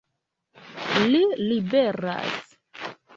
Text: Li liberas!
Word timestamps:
Li 1.11 1.21
liberas! 1.49 2.41